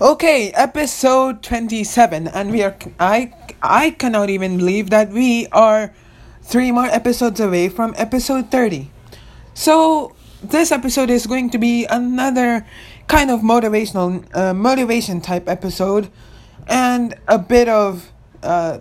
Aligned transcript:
Okay, 0.00 0.52
episode 0.52 1.42
27 1.42 2.28
and 2.28 2.52
we 2.52 2.62
are 2.62 2.76
I 3.00 3.32
I 3.60 3.90
cannot 3.90 4.30
even 4.30 4.56
believe 4.56 4.90
that 4.90 5.10
we 5.10 5.48
are 5.50 5.92
3 6.42 6.70
more 6.70 6.86
episodes 6.86 7.40
away 7.40 7.68
from 7.68 7.94
episode 7.98 8.48
30. 8.48 8.92
So, 9.54 10.14
this 10.40 10.70
episode 10.70 11.10
is 11.10 11.26
going 11.26 11.50
to 11.50 11.58
be 11.58 11.84
another 11.86 12.64
kind 13.08 13.28
of 13.28 13.40
motivational 13.40 14.22
uh, 14.36 14.54
motivation 14.54 15.20
type 15.20 15.48
episode 15.48 16.12
and 16.68 17.16
a 17.26 17.36
bit 17.36 17.68
of 17.68 18.12
uh, 18.44 18.78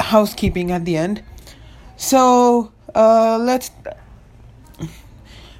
housekeeping 0.00 0.72
at 0.72 0.86
the 0.86 0.96
end. 0.96 1.22
So, 1.98 2.72
uh, 2.94 3.36
let's 3.36 3.70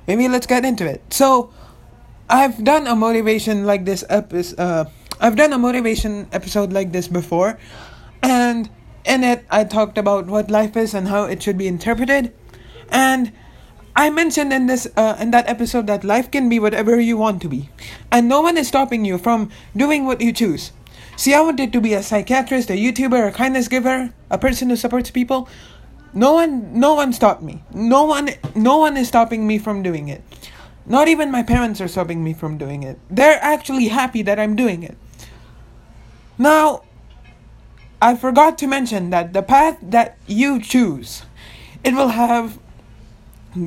maybe 0.07 0.29
let's 0.29 0.47
get 0.47 0.65
into 0.65 0.87
it. 0.87 1.03
So, 1.13 1.53
I've 2.29 2.63
done 2.63 2.87
a 2.87 2.95
motivation 2.95 3.65
like 3.65 3.85
this 3.85 4.05
episode. 4.09 4.61
Uh, 4.61 4.85
I've 5.21 5.37
done 5.37 5.53
a 5.53 5.59
motivation 5.59 6.29
episode 6.31 6.73
like 6.73 6.93
this 6.93 7.09
before, 7.09 7.59
and 8.23 8.69
in 9.05 9.25
it 9.25 9.47
I 9.51 9.65
talked 9.65 9.97
about 9.97 10.27
what 10.27 10.51
life 10.51 10.77
is 10.77 10.93
and 10.93 11.09
how 11.09 11.25
it 11.25 11.43
should 11.43 11.57
be 11.57 11.67
interpreted, 11.67 12.35
and 12.91 13.33
I 13.97 14.11
mentioned 14.11 14.53
in 14.53 14.67
this 14.67 14.87
uh, 14.97 15.17
in 15.19 15.31
that 15.33 15.49
episode 15.49 15.87
that 15.87 16.05
life 16.05 16.31
can 16.31 16.49
be 16.49 16.59
whatever 16.61 17.01
you 17.01 17.17
want 17.17 17.41
to 17.43 17.49
be, 17.49 17.71
and 18.13 18.29
no 18.29 18.43
one 18.43 18.59
is 18.59 18.69
stopping 18.69 19.07
you 19.07 19.17
from 19.17 19.51
doing 19.75 20.05
what 20.05 20.21
you 20.21 20.33
choose. 20.33 20.73
See, 21.17 21.35
I 21.35 21.41
wanted 21.41 21.73
to 21.73 21.81
be 21.81 21.95
a 21.95 22.03
psychiatrist, 22.03 22.71
a 22.71 22.75
YouTuber, 22.75 23.27
a 23.27 23.33
kindness 23.33 23.67
giver, 23.67 24.13
a 24.31 24.39
person 24.39 24.69
who 24.69 24.77
supports 24.77 25.11
people. 25.11 25.49
No 26.15 26.35
one, 26.35 26.79
no 26.79 26.95
one 26.95 27.13
stopped 27.13 27.43
me. 27.43 27.63
No 27.75 28.05
one, 28.05 28.31
no 28.55 28.79
one 28.79 28.97
is 28.97 29.09
stopping 29.09 29.47
me 29.47 29.59
from 29.59 29.83
doing 29.83 30.09
it. 30.09 30.23
Not 30.89 31.07
even 31.07 31.31
my 31.31 31.43
parents 31.43 31.81
are 31.81 31.89
stopping 31.89 32.25
me 32.25 32.33
from 32.33 32.57
doing 32.57 32.83
it. 32.83 32.99
They're 33.11 33.39
actually 33.43 33.89
happy 33.89 34.23
that 34.23 34.41
I'm 34.41 34.57
doing 34.57 34.83
it. 34.83 34.97
Now, 36.39 36.83
I 38.01 38.17
forgot 38.17 38.57
to 38.59 38.67
mention 38.67 39.11
that 39.11 39.35
the 39.35 39.43
path 39.43 39.77
that 39.83 40.17
you 40.27 40.61
choose, 40.61 41.25
it 41.85 41.95
will 41.95 42.09
have 42.09 42.59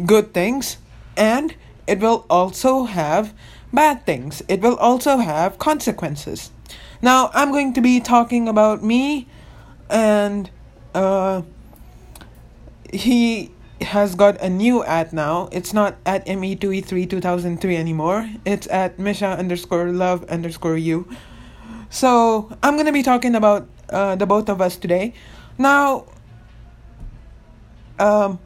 good 0.06 0.34
things 0.34 0.78
and 1.16 1.56
it 1.86 2.00
will 2.00 2.26
also 2.30 2.86
have 2.86 3.34
bad 3.72 4.06
things. 4.06 4.42
It 4.48 4.62
will 4.62 4.78
also 4.78 5.18
have 5.18 5.60
consequences. 5.60 6.52
Now, 7.02 7.30
I'm 7.34 7.52
going 7.52 7.74
to 7.74 7.82
be 7.82 8.00
talking 8.00 8.48
about 8.48 8.84
me 8.84 9.28
and 9.90 10.50
uh 10.96 11.42
he 12.92 13.52
has 13.84 14.16
got 14.16 14.40
a 14.42 14.50
new 14.50 14.84
ad 14.84 15.14
now. 15.14 15.50
It's 15.52 15.74
not 15.74 15.98
at 16.06 16.26
ME2E3 16.26 17.10
2003 17.10 17.78
anymore. 17.78 18.30
It's 18.46 18.68
at 18.68 19.00
Misha 19.00 19.28
underscore 19.28 19.92
love 19.92 20.24
underscore 20.26 20.78
you. 20.78 21.08
So 21.90 22.50
I'm 22.64 22.78
gonna 22.78 22.92
be 22.92 23.04
talking 23.04 23.36
about 23.36 23.68
uh, 23.90 24.16
the 24.16 24.26
both 24.26 24.50
of 24.50 24.62
us 24.62 24.78
today. 24.78 25.14
Now, 25.58 26.06
um, 28.00 28.40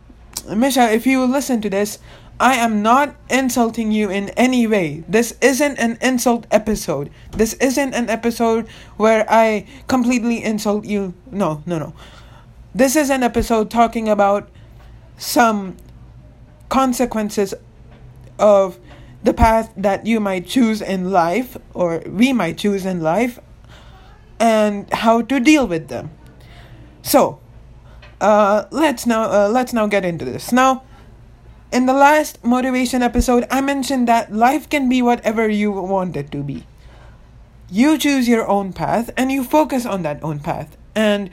Misha, 0.54 0.92
if 0.92 1.06
you 1.06 1.26
listen 1.26 1.62
to 1.62 1.70
this, 1.70 2.00
I 2.40 2.56
am 2.56 2.82
not 2.82 3.16
insulting 3.30 3.92
you 3.92 4.10
in 4.10 4.30
any 4.30 4.68
way. 4.68 5.06
This 5.08 5.34
isn't 5.42 5.80
an 5.80 5.98
insult 6.02 6.46
episode. 6.52 7.10
This 7.32 7.54
isn't 7.54 7.94
an 7.94 8.10
episode 8.10 8.68
where 8.98 9.26
I 9.30 9.66
completely 9.88 10.44
insult 10.44 10.84
you. 10.84 11.14
No, 11.32 11.64
no, 11.66 11.80
no. 11.80 11.94
This 12.74 12.98
is 12.98 13.10
an 13.10 13.24
episode 13.24 13.72
talking 13.72 14.10
about 14.10 14.50
some 15.18 15.78
consequences 16.70 17.54
of 18.38 18.80
the 19.24 19.34
path 19.34 19.74
that 19.76 20.06
you 20.06 20.20
might 20.20 20.46
choose 20.46 20.82
in 20.82 21.12
life 21.12 21.58
or 21.74 22.04
we 22.06 22.34
might 22.34 22.58
choose 22.58 22.86
in 22.86 23.02
life 23.02 23.40
and 24.40 24.92
how 24.94 25.22
to 25.22 25.40
deal 25.40 25.68
with 25.68 25.88
them. 25.88 26.12
So 27.02 27.40
uh, 28.22 28.66
let's 28.72 29.06
now 29.06 29.24
uh, 29.24 29.50
let's 29.50 29.74
now 29.74 29.88
get 29.88 30.06
into 30.06 30.26
this. 30.26 30.52
Now 30.52 30.84
in 31.72 31.88
the 31.88 31.94
last 31.94 32.44
motivation 32.46 33.02
episode 33.02 33.46
i 33.50 33.60
mentioned 33.60 34.08
that 34.08 34.32
life 34.32 34.70
can 34.70 34.88
be 34.88 35.02
whatever 35.02 35.50
you 35.50 35.72
want 35.72 36.16
it 36.16 36.32
to 36.32 36.44
be. 36.44 36.66
You 37.70 37.98
choose 37.98 38.28
your 38.28 38.48
own 38.48 38.74
path 38.74 39.10
and 39.18 39.32
you 39.32 39.44
focus 39.44 39.86
on 39.86 40.04
that 40.04 40.24
own 40.24 40.40
path. 40.40 40.78
And 40.94 41.32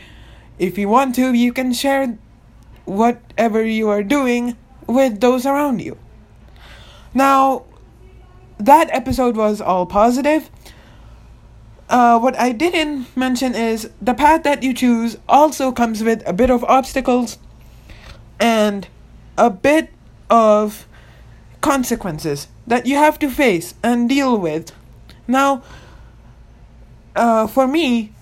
if 0.59 0.78
you 0.78 0.88
want 0.88 1.15
to 1.16 1.32
you 1.34 1.53
can 1.53 1.72
share 1.72 2.16
whatever 2.84 3.65
you 3.65 3.88
are 3.88 4.03
doing 4.03 4.56
with 4.87 5.20
those 5.20 5.47
around 5.47 5.81
you. 5.81 5.97
Now, 7.15 7.65
that 8.59 8.88
episode 8.91 9.37
was 9.37 9.60
all 9.60 9.87
positive. 9.87 10.50
Uh, 11.88 12.19
what 12.19 12.38
I 12.38 12.53
didn't 12.53 13.15
mention 13.16 13.54
is 13.54 13.91
the 14.00 14.15
path 14.15 14.44
that 14.44 14.62
you 14.62 14.72
choose 14.72 15.19
also 15.28 15.72
comes 15.72 16.03
with 16.03 16.26
a 16.26 16.32
bit 16.32 16.50
of 16.50 16.65
obstacles 16.65 17.38
and 18.41 18.88
a 19.37 19.50
bit 19.50 19.91
of 20.31 20.87
consequences 21.60 22.48
that 22.66 22.87
you 22.87 22.97
have 22.97 23.19
to 23.19 23.28
face 23.28 23.75
and 23.82 24.09
deal 24.09 24.38
with. 24.38 24.72
Now, 25.28 25.62
uh, 27.15 27.47
for 27.47 27.66
me 27.66 28.12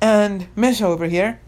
and 0.00 0.48
Mish 0.56 0.82
over 0.82 1.06
here, 1.06 1.40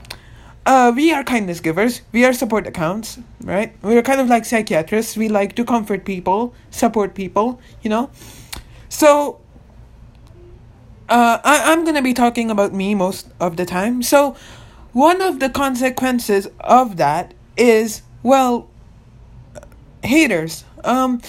uh, 0.67 0.93
we 0.95 1.13
are 1.13 1.23
kindness 1.23 1.61
givers. 1.61 2.03
We 2.13 2.25
are 2.25 2.33
support 2.33 2.67
accounts, 2.67 3.19
right? 3.41 3.73
We're 3.83 4.03
kind 4.03 4.21
of 4.21 4.29
like 4.29 4.45
psychiatrists. 4.45 5.17
We 5.17 5.29
like 5.29 5.55
to 5.55 5.65
comfort 5.65 6.05
people, 6.05 6.55
support 6.71 7.15
people, 7.15 7.61
you 7.83 7.89
know? 7.89 8.11
So, 8.89 9.41
uh, 11.09 11.39
I, 11.43 11.73
I'm 11.73 11.85
gonna 11.85 12.03
be 12.03 12.13
talking 12.13 12.51
about 12.51 12.75
me 12.75 12.97
most 12.97 13.29
of 13.39 13.57
the 13.57 13.65
time. 13.65 14.03
So, 14.03 14.35
one 14.93 15.23
of 15.23 15.39
the 15.39 15.49
consequences 15.49 16.49
of 16.59 16.97
that 16.97 17.33
is, 17.57 18.03
well, 18.25 18.69
haters. 20.03 20.65
Um, 20.83 21.23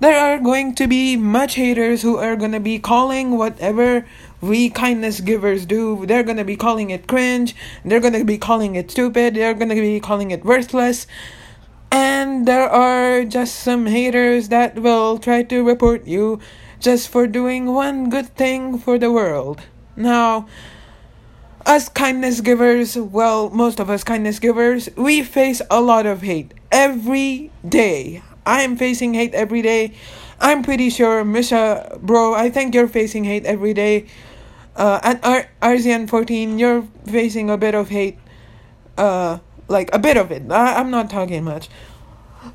there 0.00 0.18
are 0.18 0.38
going 0.38 0.74
to 0.76 0.86
be 0.86 1.16
much 1.16 1.56
haters 1.56 2.00
who 2.00 2.16
are 2.16 2.36
gonna 2.36 2.60
be 2.60 2.78
calling 2.78 3.36
whatever 3.36 4.06
we 4.40 4.70
kindness 4.70 5.20
givers 5.20 5.66
do. 5.66 6.06
They're 6.06 6.22
gonna 6.22 6.44
be 6.44 6.56
calling 6.56 6.90
it 6.90 7.06
cringe. 7.06 7.54
They're 7.84 8.00
gonna 8.00 8.24
be 8.24 8.38
calling 8.38 8.76
it 8.76 8.90
stupid. 8.90 9.34
They're 9.34 9.54
gonna 9.54 9.74
be 9.74 10.00
calling 10.00 10.30
it 10.30 10.44
worthless. 10.44 11.06
And 11.90 12.46
there 12.46 12.68
are 12.68 13.24
just 13.24 13.56
some 13.56 13.86
haters 13.86 14.48
that 14.50 14.78
will 14.78 15.18
try 15.18 15.42
to 15.44 15.64
report 15.64 16.06
you 16.06 16.40
just 16.80 17.08
for 17.08 17.26
doing 17.26 17.66
one 17.66 18.10
good 18.10 18.28
thing 18.36 18.78
for 18.78 18.98
the 18.98 19.10
world. 19.10 19.62
Now, 19.96 20.46
us 21.66 21.88
kindness 21.88 22.40
givers, 22.40 22.96
well, 22.96 23.50
most 23.50 23.80
of 23.80 23.90
us 23.90 24.04
kindness 24.04 24.38
givers, 24.38 24.88
we 24.96 25.22
face 25.22 25.60
a 25.70 25.80
lot 25.80 26.06
of 26.06 26.22
hate 26.22 26.54
every 26.70 27.50
day. 27.66 28.22
I 28.46 28.62
am 28.62 28.76
facing 28.76 29.14
hate 29.14 29.34
every 29.34 29.60
day. 29.60 29.94
I'm 30.40 30.62
pretty 30.62 30.90
sure, 30.90 31.24
Misha, 31.24 31.98
bro, 32.00 32.34
I 32.34 32.50
think 32.50 32.74
you're 32.74 32.88
facing 32.88 33.24
hate 33.24 33.44
every 33.44 33.74
day. 33.74 34.06
Uh, 34.76 35.00
at 35.02 35.24
R- 35.24 35.48
RZN 35.60 36.08
14, 36.08 36.58
you're 36.58 36.86
facing 37.06 37.50
a 37.50 37.56
bit 37.56 37.74
of 37.74 37.88
hate. 37.88 38.18
Uh, 38.96 39.38
like 39.68 39.92
a 39.92 39.98
bit 39.98 40.16
of 40.16 40.30
it. 40.30 40.50
I- 40.50 40.76
I'm 40.78 40.90
not 40.90 41.10
talking 41.10 41.44
much. 41.44 41.68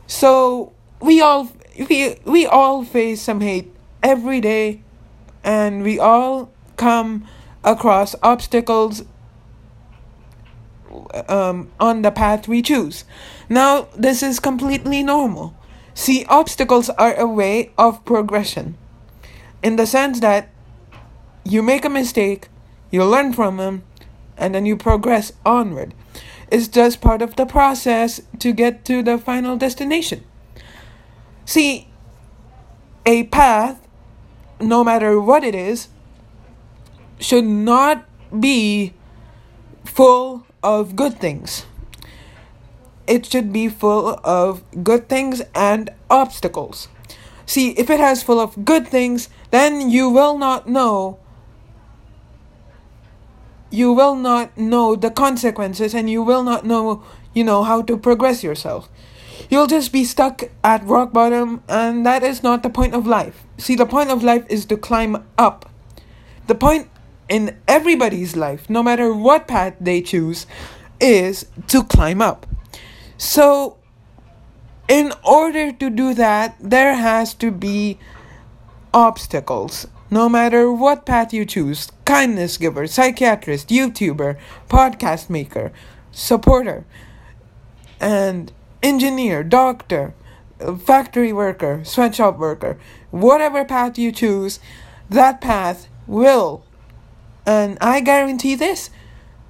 So 0.08 0.72
we 1.02 1.22
all 1.22 1.50
we 1.90 2.16
we 2.26 2.46
all 2.46 2.84
face 2.84 3.22
some 3.22 3.42
hate 3.42 3.74
every 4.02 4.42
day, 4.42 4.82
and 5.44 5.84
we 5.84 6.00
all 6.00 6.52
come 6.78 7.28
across 7.64 8.16
obstacles 8.24 9.04
um, 11.28 11.72
on 11.80 12.02
the 12.02 12.12
path 12.12 12.48
we 12.48 12.62
choose. 12.62 13.04
Now, 13.50 13.88
this 13.96 14.24
is 14.24 14.40
completely 14.40 15.04
normal. 15.04 15.56
See, 15.94 16.26
obstacles 16.28 16.90
are 16.90 17.16
a 17.16 17.28
way 17.28 17.72
of 17.78 18.04
progression 18.06 18.78
in 19.62 19.78
the 19.78 19.86
sense 19.86 20.20
that 20.20 20.50
you 21.46 21.62
make 21.62 21.86
a 21.86 21.90
mistake, 21.90 22.50
you 22.92 23.04
learn 23.04 23.34
from 23.34 23.58
them, 23.58 23.84
and 24.38 24.54
then 24.54 24.66
you 24.66 24.76
progress 24.76 25.32
onward. 25.46 25.94
It's 26.52 26.68
just 26.68 27.02
part 27.02 27.22
of 27.22 27.36
the 27.36 27.46
process 27.46 28.22
to 28.40 28.52
get 28.52 28.86
to 28.86 29.02
the 29.02 29.18
final 29.18 29.56
destination. 29.56 30.24
See, 31.46 31.88
a 33.06 33.24
path, 33.26 33.80
no 34.60 34.84
matter 34.84 35.20
what 35.20 35.44
it 35.44 35.56
is, 35.56 35.90
should 37.20 37.46
not 37.46 38.06
be 38.40 38.94
full 39.86 40.46
of 40.62 40.96
good 40.96 41.20
things. 41.20 41.66
It 43.08 43.26
should 43.26 43.52
be 43.52 43.68
full 43.70 44.20
of 44.24 44.64
good 44.84 45.10
things 45.10 45.42
and 45.54 45.90
obstacles. 46.10 46.88
See, 47.46 47.72
if 47.72 47.90
it 47.90 48.00
has 48.00 48.24
full 48.24 48.40
of 48.40 48.66
good 48.66 48.88
things, 48.88 49.30
then 49.52 49.90
you 49.90 50.10
will 50.10 50.38
not 50.38 50.68
know 50.68 51.20
you 53.70 53.92
will 53.92 54.16
not 54.16 54.56
know 54.56 54.96
the 54.96 55.10
consequences 55.10 55.96
and 55.96 56.08
you 56.08 56.22
will 56.22 56.44
not 56.44 56.64
know, 56.64 57.02
you 57.34 57.44
know, 57.44 57.64
how 57.64 57.82
to 57.82 57.98
progress 57.98 58.44
yourself. 58.44 58.88
You'll 59.50 59.66
just 59.66 59.92
be 59.92 60.04
stuck 60.04 60.44
at 60.64 60.86
rock 60.86 61.12
bottom, 61.12 61.64
and 61.68 62.06
that 62.06 62.22
is 62.22 62.44
not 62.44 62.62
the 62.62 62.70
point 62.70 62.94
of 62.94 63.08
life. 63.08 63.44
See, 63.58 63.76
the 63.76 63.88
point 63.88 64.12
of 64.12 64.24
life 64.24 64.46
is 64.48 64.66
to 64.68 64.78
climb 64.78 65.26
up 65.40 65.66
The 66.46 66.56
point 66.56 66.90
in 67.30 67.58
everybody's 67.68 68.36
life, 68.36 68.70
no 68.70 68.84
matter 68.84 69.14
what 69.14 69.48
path 69.48 69.76
they 69.80 70.02
choose, 70.02 70.46
is 71.00 71.46
to 71.68 71.84
climb 71.84 72.22
up. 72.22 72.46
So, 73.18 73.78
in 74.88 75.14
order 75.24 75.72
to 75.72 75.90
do 75.90 76.14
that, 76.14 76.56
there 76.60 76.96
has 76.96 77.34
to 77.36 77.52
be 77.52 78.00
obstacles. 78.94 79.88
No 80.10 80.30
matter 80.30 80.72
what 80.72 81.06
path 81.06 81.34
you 81.34 81.46
choose 81.46 81.92
kindness 82.06 82.58
giver, 82.58 82.86
psychiatrist, 82.86 83.70
YouTuber, 83.70 84.38
podcast 84.70 85.30
maker, 85.30 85.72
supporter, 86.12 86.86
and 88.00 88.52
engineer, 88.84 89.44
doctor, 89.44 90.14
factory 90.86 91.34
worker, 91.34 91.84
sweatshop 91.84 92.38
worker, 92.38 92.78
whatever 93.10 93.66
path 93.66 93.98
you 93.98 94.12
choose, 94.12 94.60
that 95.10 95.42
path 95.42 95.88
will, 96.06 96.64
and 97.46 97.78
I 97.82 98.02
guarantee 98.02 98.56
this, 98.56 98.90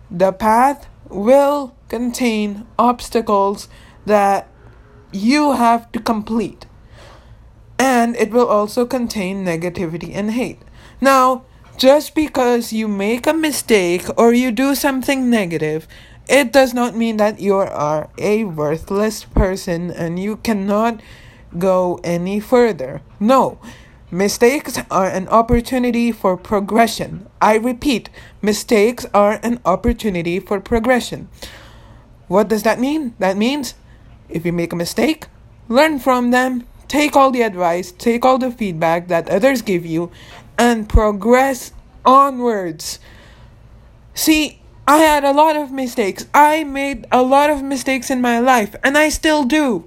the 0.10 0.32
path 0.32 0.88
will 1.10 1.76
contain 1.94 2.66
obstacles 2.80 3.70
that 4.08 4.50
you 5.12 5.52
have 5.52 5.92
to 5.92 6.00
complete. 6.00 6.66
And 7.78 8.16
it 8.16 8.32
will 8.32 8.48
also 8.48 8.84
contain 8.88 9.46
negativity 9.46 10.10
and 10.16 10.32
hate. 10.32 10.58
Now, 11.00 11.46
just 11.78 12.16
because 12.16 12.74
you 12.74 12.88
make 12.88 13.28
a 13.28 13.34
mistake 13.34 14.06
or 14.18 14.34
you 14.34 14.50
do 14.50 14.74
something 14.74 15.30
negative, 15.30 15.88
it 16.28 16.52
does 16.52 16.74
not 16.74 16.96
mean 16.96 17.18
that 17.18 17.40
you 17.40 17.54
are 17.58 18.10
a 18.18 18.46
worthless 18.46 19.24
person 19.26 19.92
and 19.92 20.18
you 20.18 20.38
cannot 20.38 21.00
go 21.60 22.00
any 22.04 22.40
further. 22.40 23.04
No. 23.20 23.60
Mistakes 24.10 24.80
are 24.90 25.10
an 25.10 25.28
opportunity 25.28 26.12
for 26.12 26.38
progression. 26.38 27.28
I 27.40 27.58
repeat, 27.58 28.10
mistakes 28.42 29.06
are 29.14 29.40
an 29.44 29.60
opportunity 29.64 30.40
for 30.40 30.60
progression. 30.60 31.30
What 32.34 32.48
does 32.48 32.64
that 32.64 32.80
mean? 32.80 33.14
That 33.20 33.38
means 33.38 33.76
if 34.28 34.44
you 34.44 34.52
make 34.52 34.74
a 34.74 34.76
mistake, 34.76 35.28
learn 35.70 36.00
from 36.00 36.32
them, 36.32 36.66
take 36.88 37.16
all 37.16 37.30
the 37.30 37.44
advice, 37.44 37.92
take 37.92 38.26
all 38.26 38.40
the 38.40 38.50
feedback 38.50 39.08
that 39.10 39.30
others 39.30 39.62
give 39.62 39.86
you, 39.86 40.10
and 40.58 40.90
progress 40.90 41.74
onwards. 42.04 42.98
See, 44.16 44.60
I 44.88 44.98
had 44.98 45.24
a 45.24 45.32
lot 45.32 45.56
of 45.56 45.72
mistakes. 45.72 46.26
I 46.34 46.64
made 46.64 47.06
a 47.12 47.22
lot 47.22 47.52
of 47.52 47.62
mistakes 47.62 48.10
in 48.10 48.20
my 48.20 48.40
life, 48.40 48.76
and 48.84 48.98
I 48.98 49.10
still 49.10 49.44
do. 49.44 49.86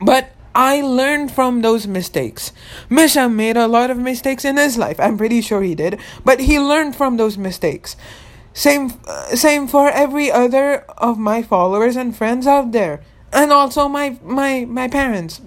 But 0.00 0.32
I 0.56 0.80
learned 0.80 1.30
from 1.30 1.62
those 1.62 1.86
mistakes. 1.86 2.50
Misha 2.90 3.28
made 3.28 3.56
a 3.56 3.68
lot 3.68 3.92
of 3.92 3.96
mistakes 3.96 4.44
in 4.44 4.56
his 4.56 4.76
life. 4.76 4.98
I'm 4.98 5.16
pretty 5.16 5.40
sure 5.40 5.62
he 5.62 5.76
did, 5.76 6.00
but 6.24 6.40
he 6.40 6.58
learned 6.58 6.96
from 6.96 7.16
those 7.16 7.38
mistakes. 7.38 7.94
Same 8.56 8.88
same 9.36 9.68
for 9.68 9.92
every 9.92 10.32
other 10.32 10.88
of 10.96 11.20
my 11.20 11.42
followers 11.44 11.94
and 11.94 12.16
friends 12.16 12.46
out 12.46 12.72
there. 12.72 13.04
And 13.30 13.52
also 13.52 13.86
my 13.86 14.16
my 14.24 14.64
my 14.64 14.88
parents. 14.88 15.44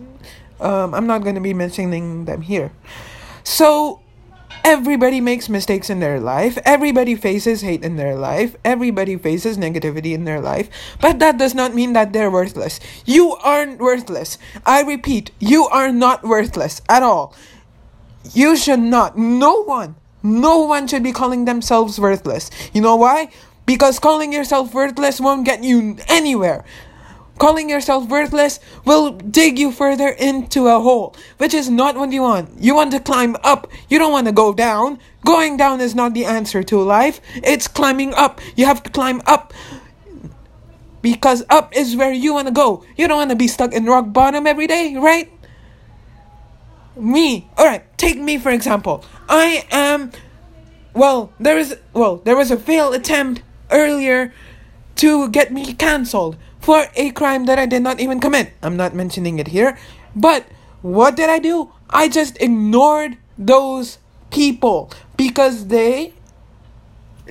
Um, 0.62 0.94
I'm 0.94 1.08
not 1.08 1.24
going 1.24 1.34
to 1.34 1.42
be 1.42 1.56
mentioning 1.56 2.26
them 2.26 2.46
here. 2.46 2.72
So 3.44 4.02
Everybody 4.64 5.22
makes 5.22 5.48
mistakes 5.48 5.90
in 5.90 6.00
their 6.00 6.20
life. 6.20 6.58
Everybody 6.66 7.16
faces 7.16 7.62
hate 7.62 7.84
in 7.84 7.96
their 7.96 8.16
life. 8.16 8.56
Everybody 8.66 9.16
faces 9.18 9.58
negativity 9.58 10.14
in 10.14 10.26
their 10.26 10.42
life. 10.42 10.70
But 11.00 11.20
that 11.20 11.38
does 11.38 11.56
not 11.56 11.74
mean 11.74 11.94
that 11.94 12.14
they're 12.14 12.30
worthless. 12.30 12.80
You 13.06 13.36
aren't 13.42 13.80
worthless. 13.80 14.38
I 14.66 14.82
repeat, 14.82 15.32
you 15.40 15.66
are 15.66 15.92
not 15.92 16.24
worthless 16.24 16.82
at 16.90 17.04
all. 17.04 17.34
You 18.34 18.58
should 18.58 18.82
not. 18.82 19.18
No 19.18 19.64
one. 19.64 19.96
No 20.22 20.60
one 20.60 20.88
should 20.88 21.04
be 21.04 21.12
calling 21.12 21.46
themselves 21.46 22.00
worthless. 22.00 22.50
You 22.74 22.82
know 22.82 22.96
why? 22.96 23.32
Because 23.66 24.00
calling 24.00 24.34
yourself 24.34 24.74
worthless 24.74 25.22
won't 25.22 25.46
get 25.46 25.64
you 25.64 25.98
anywhere. 26.08 26.66
Calling 27.40 27.70
yourself 27.70 28.10
worthless 28.10 28.60
will 28.84 29.12
dig 29.12 29.58
you 29.58 29.72
further 29.72 30.10
into 30.10 30.68
a 30.68 30.78
hole, 30.82 31.16
which 31.38 31.54
is 31.54 31.70
not 31.70 31.96
what 31.96 32.12
you 32.12 32.24
want. 32.24 32.62
You 32.62 32.76
want 32.76 32.92
to 32.92 33.00
climb 33.00 33.38
up, 33.46 33.72
you 33.88 33.98
don't 33.98 34.12
want 34.12 34.28
to 34.28 34.34
go 34.34 34.54
down. 34.54 35.00
Going 35.26 35.56
down 35.56 35.80
is 35.80 35.96
not 35.96 36.14
the 36.14 36.26
answer 36.26 36.64
to 36.64 36.82
life, 36.82 37.22
it's 37.36 37.70
climbing 37.70 38.14
up. 38.14 38.42
You 38.58 38.66
have 38.66 38.84
to 38.84 38.90
climb 38.90 39.22
up 39.26 39.54
because 41.02 41.46
up 41.50 41.74
is 41.78 41.96
where 41.96 42.12
you 42.12 42.34
want 42.34 42.48
to 42.48 42.54
go. 42.54 42.84
You 42.98 43.08
don't 43.08 43.18
want 43.18 43.30
to 43.30 43.38
be 43.38 43.48
stuck 43.48 43.72
in 43.72 43.86
rock 43.86 44.12
bottom 44.12 44.46
every 44.46 44.68
day, 44.68 44.96
right? 44.98 45.32
Me, 46.98 47.50
alright, 47.58 47.98
take 47.98 48.18
me 48.18 48.38
for 48.38 48.50
example. 48.50 49.06
I 49.30 49.66
am, 49.72 50.12
well, 50.94 51.32
there 51.40 51.58
is, 51.58 51.78
well, 51.94 52.18
there 52.18 52.36
was 52.36 52.50
a 52.52 52.58
failed 52.58 52.96
attempt 52.96 53.44
earlier 53.70 54.34
to 54.96 55.30
get 55.30 55.54
me 55.54 55.74
cancelled 55.74 56.36
for 56.60 56.88
a 56.96 57.12
crime 57.12 57.46
that 57.46 57.60
I 57.60 57.66
did 57.66 57.84
not 57.84 58.00
even 58.00 58.20
commit. 58.20 58.54
I'm 58.62 58.76
not 58.76 58.94
mentioning 58.94 59.40
it 59.40 59.50
here. 59.50 59.78
But 60.16 60.46
what 60.82 61.16
did 61.16 61.30
I 61.30 61.40
do? 61.40 61.72
I 61.90 62.10
just 62.10 62.42
ignored 62.42 63.18
those 63.38 64.00
people 64.32 64.92
because 65.16 65.68
they 65.68 66.14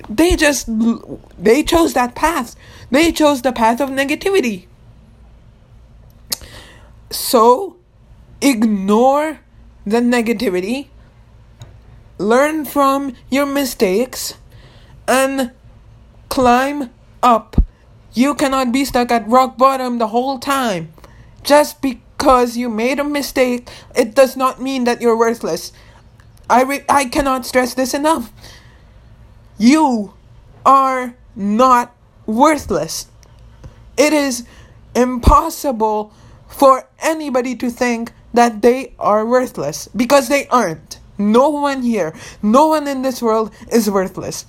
they 0.09 0.35
just 0.35 0.67
they 1.37 1.63
chose 1.63 1.93
that 1.93 2.15
path. 2.15 2.55
They 2.89 3.11
chose 3.11 3.41
the 3.41 3.51
path 3.51 3.81
of 3.81 3.89
negativity. 3.89 4.65
So, 7.11 7.75
ignore 8.41 9.39
the 9.85 9.97
negativity. 9.97 10.87
Learn 12.19 12.65
from 12.65 13.15
your 13.31 13.47
mistakes 13.47 14.35
and 15.07 15.51
climb 16.29 16.91
up 17.23 17.55
you 18.13 18.35
cannot 18.35 18.71
be 18.71 18.85
stuck 18.85 19.11
at 19.11 19.27
rock 19.27 19.57
bottom 19.57 19.97
the 19.97 20.07
whole 20.07 20.39
time. 20.39 20.93
Just 21.43 21.81
because 21.81 22.57
you 22.57 22.69
made 22.69 22.99
a 22.99 23.03
mistake, 23.03 23.69
it 23.95 24.15
does 24.15 24.35
not 24.35 24.61
mean 24.61 24.83
that 24.83 25.01
you're 25.01 25.17
worthless. 25.17 25.71
I, 26.49 26.63
re- 26.63 26.85
I 26.89 27.05
cannot 27.05 27.45
stress 27.45 27.73
this 27.75 27.93
enough. 27.93 28.31
You 29.57 30.13
are 30.65 31.15
not 31.35 31.95
worthless. 32.25 33.07
It 33.97 34.13
is 34.13 34.45
impossible 34.95 36.11
for 36.47 36.89
anybody 36.99 37.55
to 37.55 37.69
think 37.69 38.11
that 38.33 38.61
they 38.61 38.93
are 38.99 39.25
worthless 39.25 39.87
because 39.95 40.29
they 40.29 40.47
aren't. 40.47 40.98
No 41.19 41.49
one 41.49 41.83
here, 41.83 42.15
no 42.41 42.67
one 42.67 42.87
in 42.87 43.03
this 43.03 43.21
world 43.21 43.53
is 43.71 43.89
worthless 43.91 44.45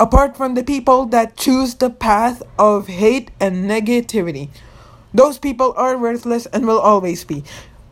apart 0.00 0.36
from 0.36 0.54
the 0.54 0.64
people 0.64 1.06
that 1.06 1.36
choose 1.36 1.74
the 1.76 1.90
path 1.90 2.42
of 2.58 2.88
hate 2.88 3.30
and 3.40 3.70
negativity. 3.70 4.50
Those 5.12 5.38
people 5.38 5.72
are 5.76 5.96
worthless 5.96 6.46
and 6.46 6.66
will 6.66 6.80
always 6.80 7.24
be. 7.24 7.44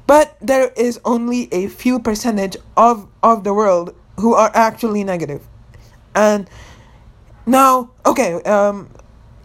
But 0.07 0.37
there 0.41 0.73
is 0.77 1.01
only 1.05 1.49
a 1.53 1.69
few 1.69 2.01
percentage 2.01 2.57
of, 2.77 3.09
of 3.23 3.45
the 3.45 3.55
world 3.55 3.95
who 4.19 4.35
are 4.35 4.51
actually 4.55 5.05
negative. 5.05 5.47
And 6.15 6.51
now, 7.47 7.91
okay, 8.05 8.43
um, 8.43 8.91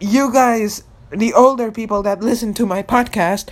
you 0.00 0.32
guys, 0.32 0.82
the 1.10 1.32
older 1.32 1.70
people 1.70 2.02
that 2.02 2.20
listen 2.20 2.52
to 2.54 2.66
my 2.66 2.82
podcast, 2.82 3.48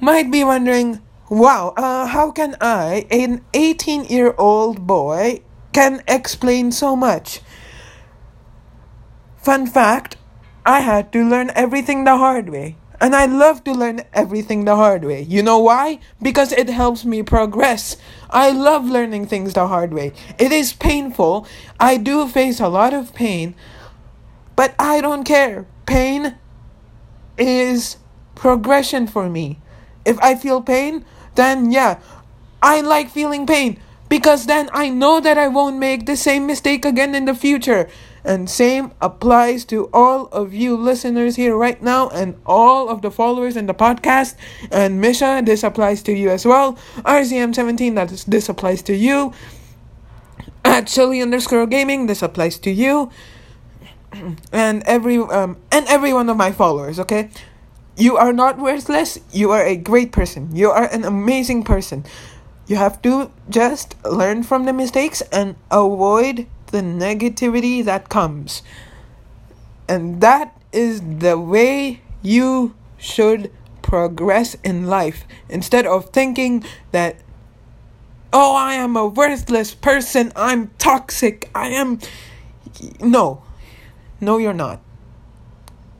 might 0.00 0.30
be 0.30 0.42
wondering, 0.42 1.00
wow, 1.30 1.72
uh, 1.76 2.06
how 2.06 2.30
can 2.30 2.56
I, 2.60 3.06
an 3.10 3.42
18 3.54 4.04
year 4.06 4.34
old 4.36 4.86
boy, 4.86 5.40
can 5.72 6.02
explain 6.06 6.72
so 6.72 6.94
much? 6.94 7.40
Fun 9.38 9.66
fact 9.66 10.16
I 10.66 10.80
had 10.80 11.12
to 11.12 11.26
learn 11.26 11.50
everything 11.54 12.04
the 12.04 12.18
hard 12.18 12.50
way. 12.50 12.76
And 13.00 13.16
I 13.16 13.24
love 13.24 13.64
to 13.64 13.72
learn 13.72 14.02
everything 14.12 14.66
the 14.66 14.76
hard 14.76 15.04
way. 15.04 15.22
You 15.22 15.42
know 15.42 15.58
why? 15.58 16.00
Because 16.20 16.52
it 16.52 16.68
helps 16.68 17.02
me 17.02 17.22
progress. 17.22 17.96
I 18.28 18.50
love 18.50 18.84
learning 18.84 19.26
things 19.26 19.54
the 19.54 19.68
hard 19.68 19.94
way. 19.94 20.12
It 20.38 20.52
is 20.52 20.74
painful. 20.74 21.46
I 21.78 21.96
do 21.96 22.28
face 22.28 22.60
a 22.60 22.68
lot 22.68 22.92
of 22.92 23.14
pain. 23.14 23.54
But 24.54 24.74
I 24.78 25.00
don't 25.00 25.24
care. 25.24 25.66
Pain 25.86 26.36
is 27.38 27.96
progression 28.34 29.06
for 29.06 29.30
me. 29.30 29.60
If 30.04 30.18
I 30.20 30.34
feel 30.34 30.62
pain, 30.62 31.04
then 31.34 31.70
yeah, 31.70 31.98
I 32.62 32.80
like 32.80 33.10
feeling 33.10 33.46
pain 33.46 33.80
because 34.08 34.46
then 34.46 34.68
I 34.72 34.88
know 34.88 35.20
that 35.20 35.38
I 35.38 35.48
won't 35.48 35.78
make 35.78 36.06
the 36.06 36.16
same 36.16 36.46
mistake 36.46 36.84
again 36.84 37.14
in 37.14 37.24
the 37.24 37.34
future. 37.34 37.88
And 38.22 38.50
same 38.50 38.92
applies 39.00 39.64
to 39.66 39.88
all 39.94 40.26
of 40.26 40.52
you 40.52 40.76
listeners 40.76 41.36
here 41.36 41.56
right 41.56 41.80
now 41.82 42.10
and 42.10 42.36
all 42.44 42.90
of 42.90 43.00
the 43.00 43.10
followers 43.10 43.56
in 43.56 43.64
the 43.64 43.72
podcast. 43.72 44.34
And 44.70 45.00
Misha, 45.00 45.40
this 45.42 45.62
applies 45.62 46.02
to 46.02 46.12
you 46.12 46.28
as 46.28 46.44
well. 46.44 46.76
RZM17, 47.06 47.94
that 47.94 48.12
is, 48.12 48.24
this 48.24 48.50
applies 48.50 48.82
to 48.82 48.94
you. 48.94 49.32
Chili 50.86 51.22
underscore 51.22 51.66
gaming, 51.66 52.06
this 52.06 52.22
applies 52.22 52.58
to 52.60 52.70
you. 52.70 53.10
And 54.52 54.82
every 54.84 55.18
um 55.18 55.56
and 55.70 55.86
every 55.86 56.12
one 56.12 56.28
of 56.28 56.36
my 56.36 56.50
followers, 56.52 56.98
okay? 56.98 57.30
You 57.96 58.16
are 58.16 58.32
not 58.32 58.58
worthless, 58.58 59.18
you 59.32 59.50
are 59.50 59.64
a 59.64 59.76
great 59.76 60.12
person. 60.12 60.54
You 60.54 60.70
are 60.70 60.84
an 60.84 61.04
amazing 61.04 61.64
person. 61.64 62.04
You 62.66 62.76
have 62.76 63.02
to 63.02 63.30
just 63.48 63.96
learn 64.04 64.42
from 64.42 64.64
the 64.64 64.72
mistakes 64.72 65.22
and 65.32 65.56
avoid 65.70 66.46
the 66.68 66.80
negativity 66.80 67.84
that 67.84 68.08
comes. 68.08 68.62
And 69.88 70.20
that 70.20 70.56
is 70.72 71.02
the 71.18 71.38
way 71.38 72.00
you 72.22 72.74
should 72.96 73.50
progress 73.82 74.56
in 74.62 74.86
life 74.86 75.24
instead 75.48 75.86
of 75.86 76.10
thinking 76.10 76.64
that 76.92 77.16
oh 78.32 78.54
i 78.54 78.74
am 78.74 78.94
a 78.94 79.06
worthless 79.06 79.74
person 79.74 80.30
i'm 80.36 80.68
toxic 80.78 81.50
i 81.54 81.68
am 81.68 81.98
no 83.00 83.42
no 84.20 84.38
you're 84.38 84.52
not 84.52 84.80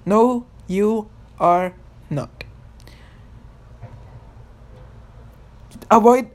no 0.04 0.46
you 0.68 1.08
are 1.40 1.72
not 2.10 2.44
avoid 5.90 6.30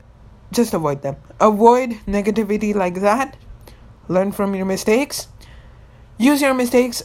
just 0.52 0.74
avoid 0.74 1.02
them 1.02 1.16
avoid 1.40 1.90
negativity 2.06 2.74
like 2.74 3.00
that 3.00 3.36
learn 4.08 4.32
from 4.32 4.54
your 4.54 4.66
mistakes 4.66 5.28
use 6.18 6.40
your 6.40 6.54
mistakes 6.54 7.02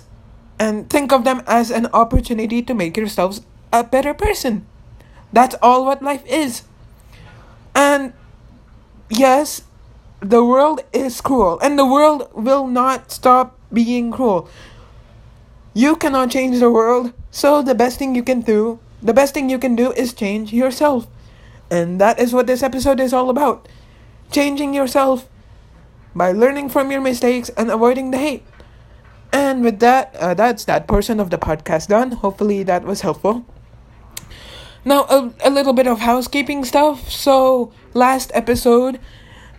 and 0.62 0.88
think 0.92 1.12
of 1.12 1.24
them 1.24 1.42
as 1.48 1.72
an 1.72 1.88
opportunity 1.88 2.62
to 2.62 2.76
make 2.76 2.96
yourselves 2.96 3.42
a 3.74 3.84
better 3.84 4.14
person. 4.14 4.68
That's 5.34 5.56
all 5.60 5.86
what 5.86 6.04
life 6.04 6.24
is. 6.28 6.62
And 7.74 8.14
yes, 9.10 9.64
the 10.20 10.46
world 10.46 10.82
is 10.94 11.20
cruel, 11.20 11.60
and 11.62 11.80
the 11.80 11.86
world 11.86 12.30
will 12.34 12.68
not 12.68 13.12
stop 13.12 13.58
being 13.74 14.12
cruel. 14.12 14.48
You 15.74 15.96
cannot 15.96 16.32
change 16.32 16.60
the 16.60 16.70
world, 16.70 17.14
so 17.32 17.62
the 17.62 17.76
best 17.76 17.98
thing 17.98 18.14
you 18.14 18.24
can 18.24 18.42
do, 18.42 18.80
the 19.02 19.14
best 19.14 19.34
thing 19.34 19.50
you 19.50 19.58
can 19.58 19.76
do 19.76 19.92
is 19.94 20.14
change 20.14 20.52
yourself. 20.52 21.08
And 21.70 22.00
that 22.02 22.20
is 22.20 22.34
what 22.34 22.48
this 22.48 22.62
episode 22.62 23.00
is 23.00 23.14
all 23.14 23.30
about. 23.30 23.68
Changing 24.32 24.74
yourself 24.74 25.30
by 26.14 26.34
learning 26.34 26.70
from 26.70 26.92
your 26.92 27.00
mistakes 27.00 27.50
and 27.56 27.72
avoiding 27.72 28.12
the 28.12 28.18
hate. 28.18 28.44
And 29.32 29.64
with 29.64 29.80
that, 29.80 30.14
uh, 30.20 30.34
that's 30.34 30.66
that 30.66 30.88
portion 30.88 31.22
of 31.22 31.30
the 31.30 31.38
podcast 31.38 31.88
done. 31.88 32.12
Hopefully, 32.12 32.64
that 32.64 32.84
was 32.84 33.02
helpful. 33.02 33.46
Now, 34.84 35.04
a, 35.04 35.32
a 35.46 35.50
little 35.50 35.72
bit 35.72 35.88
of 35.88 36.00
housekeeping 36.00 36.66
stuff. 36.66 37.10
So, 37.10 37.72
last 37.94 38.32
episode 38.34 39.00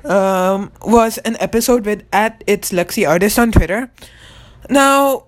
um, 0.04 0.73
was 0.83 1.16
an 1.19 1.37
episode 1.40 1.87
with 1.87 2.04
at 2.12 2.45
it's 2.47 2.71
Lexi 2.71 3.09
Artist 3.09 3.38
on 3.38 3.52
Twitter. 3.52 3.90
Now, 4.69 5.25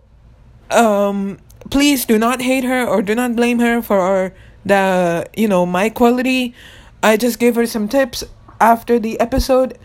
um, 0.74 1.38
please 1.70 2.04
do 2.04 2.18
not 2.18 2.42
hate 2.42 2.64
her 2.64 2.86
or 2.86 3.02
do 3.02 3.14
not 3.14 3.36
blame 3.36 3.58
her 3.60 3.80
for 3.80 4.34
the 4.64 5.26
you 5.36 5.48
know 5.48 5.66
my 5.66 5.88
quality. 5.88 6.54
I 7.02 7.16
just 7.16 7.38
gave 7.38 7.54
her 7.54 7.66
some 7.66 7.88
tips 7.88 8.24
after 8.60 8.98
the 8.98 9.20
episode 9.20 9.78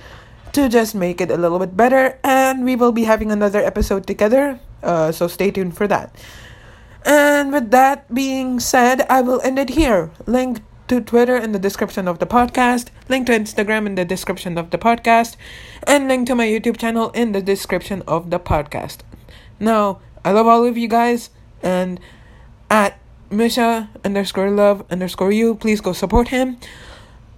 to 0.53 0.69
just 0.69 0.95
make 0.95 1.21
it 1.21 1.29
a 1.29 1.37
little 1.37 1.59
bit 1.59 1.75
better. 1.75 2.17
And 2.23 2.63
we 2.63 2.75
will 2.75 2.91
be 2.91 3.03
having 3.03 3.31
another 3.31 3.59
episode 3.59 4.07
together. 4.07 4.59
Uh, 4.81 5.11
so 5.11 5.27
stay 5.27 5.51
tuned 5.51 5.75
for 5.75 5.87
that. 5.87 6.15
And 7.05 7.51
with 7.51 7.71
that 7.71 8.13
being 8.13 8.59
said, 8.59 9.01
I 9.09 9.21
will 9.21 9.41
end 9.41 9.59
it 9.59 9.69
here. 9.69 10.11
Link 10.25 10.61
to 10.87 10.99
Twitter 11.01 11.37
in 11.37 11.51
the 11.51 11.59
description 11.59 12.07
of 12.07 12.17
the 12.17 12.25
podcast, 12.25 12.87
link 13.07 13.27
to 13.27 13.31
Instagram 13.31 13.85
in 13.85 13.95
the 13.95 14.03
description 14.03 14.57
of 14.57 14.71
the 14.71 14.77
podcast, 14.77 15.35
and 15.85 16.07
link 16.07 16.27
to 16.27 16.35
my 16.35 16.47
YouTube 16.47 16.77
channel 16.77 17.11
in 17.11 17.31
the 17.31 17.41
description 17.41 18.01
of 18.07 18.31
the 18.31 18.39
podcast. 18.39 18.99
Now, 19.59 19.99
I 20.23 20.31
love 20.31 20.47
all 20.47 20.65
of 20.65 20.77
you 20.77 20.87
guys, 20.87 21.29
and 21.63 21.99
at 22.69 22.99
Misha 23.29 23.89
underscore 24.03 24.49
love 24.49 24.85
underscore 24.89 25.31
you, 25.31 25.55
please 25.55 25.81
go 25.81 25.93
support 25.93 26.29
him. 26.29 26.57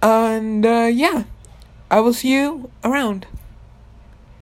And 0.00 0.66
uh, 0.66 0.90
yeah. 0.92 1.24
I 1.92 2.00
will 2.00 2.14
see 2.14 2.32
you 2.32 2.70
around. 2.82 3.26